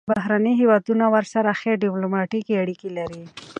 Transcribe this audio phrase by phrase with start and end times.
[0.09, 3.23] بهرني هیوادونه ورسره ښې ډیپلوماتیکې اړیکې لري.